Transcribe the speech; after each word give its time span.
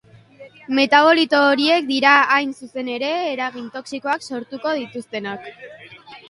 Metabolito 0.77 1.41
horiek 1.49 1.85
dira 1.91 2.13
hain 2.37 2.55
zuzen 2.63 2.89
ere, 2.95 3.11
eragin 3.35 3.69
toxikoak 3.77 4.27
sortuko 4.31 4.75
dituztenak. 4.81 5.47